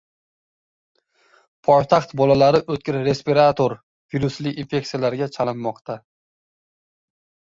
Poytaxt 1.67 2.15
bolalari 2.21 2.61
o‘tkir 2.75 2.97
respirator 3.07 3.75
virusli 4.15 4.55
infeksiyalarga 4.63 5.29
chalinmoqda 5.37 5.99